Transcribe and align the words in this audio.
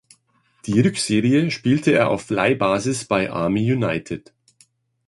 Die 0.65 0.79
Rückserie 0.79 1.51
spielte 1.51 1.91
er 1.91 2.09
auf 2.09 2.31
Leihbasis 2.31 3.05
bei 3.05 3.29
Army 3.29 3.71
United. 3.71 4.33